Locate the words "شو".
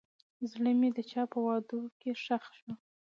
2.57-2.71